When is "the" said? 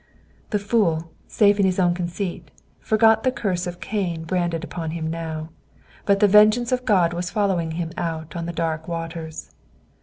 0.49-0.57, 3.21-3.31, 6.21-6.27, 8.47-8.51